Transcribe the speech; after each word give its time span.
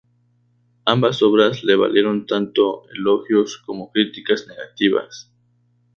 Ambas 0.85 1.21
obras 1.21 1.63
le 1.63 1.75
valieron 1.75 2.25
tanto 2.25 2.89
elogios 2.89 3.59
como 3.63 3.91
críticas 3.91 4.47
negativas. 4.47 5.31